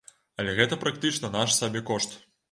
[0.43, 2.17] Але гэта практычна наш сабекошт.